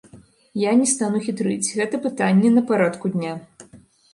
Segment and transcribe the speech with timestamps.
[0.61, 3.37] Я не стану хітрыць, гэта пытанне на парадку дня.